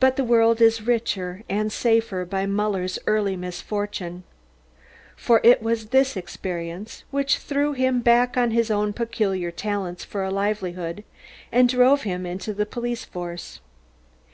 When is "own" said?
8.70-8.94